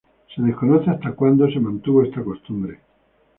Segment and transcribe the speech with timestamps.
[0.35, 2.79] Se desconoce hasta cuando se mantuvo esta costumbre.